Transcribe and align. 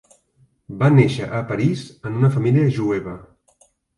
Va 0.79 0.87
néixer 0.93 1.27
a 1.41 1.41
París 1.51 1.83
en 2.11 2.17
una 2.21 2.33
família 2.39 2.73
jueva. 2.81 3.17